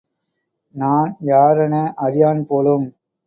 [0.75, 2.87] நான் யாரென அறியான்போலும்.